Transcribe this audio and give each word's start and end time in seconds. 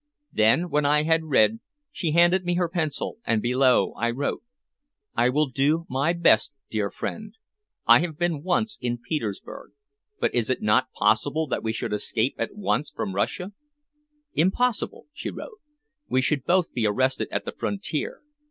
Then 0.33 0.71
when 0.71 0.83
I 0.83 1.03
had 1.03 1.25
read, 1.25 1.59
she 1.91 2.09
handed 2.13 2.43
me 2.43 2.55
her 2.55 2.67
pencil 2.67 3.19
and 3.23 3.39
below 3.39 3.91
I 3.93 4.09
wrote 4.09 4.41
"I 5.15 5.29
will 5.29 5.45
do 5.45 5.85
my 5.89 6.11
best, 6.11 6.53
dear 6.71 6.89
friend. 6.89 7.35
I 7.85 7.99
have 7.99 8.17
been 8.17 8.41
once 8.41 8.79
in 8.81 8.97
Petersburg. 8.97 9.73
But 10.19 10.33
is 10.33 10.49
it 10.49 10.59
not 10.63 10.87
best 10.99 11.27
that 11.51 11.61
we 11.63 11.71
should 11.71 11.93
escape 11.93 12.33
at 12.39 12.55
once 12.55 12.89
from 12.89 13.13
Russia?" 13.13 13.51
"Impossible 14.33 15.01
at 15.01 15.03
present," 15.03 15.11
she 15.13 15.29
wrote. 15.29 15.59
"We 16.09 16.19
should 16.19 16.45
both 16.45 16.73
be 16.73 16.87
arrested 16.87 17.27
at 17.31 17.45
the 17.45 17.51
frontier. 17.51 18.21